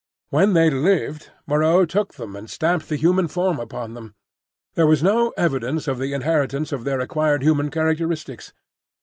[0.31, 4.15] When they lived, Moreau took them and stamped the human form upon them.
[4.73, 8.51] There was no evidence of the inheritance of their acquired human characteristics.